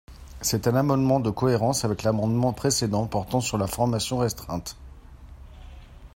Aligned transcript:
C’est 0.41 0.65
un 0.65 0.73
amendement 0.75 1.19
de 1.19 1.29
cohérence 1.29 1.85
avec 1.85 2.01
l’amendement 2.01 2.53
précédent, 2.53 3.05
portant 3.05 3.39
sur 3.39 3.59
la 3.59 3.67
formation 3.67 4.17
restreinte. 4.17 4.75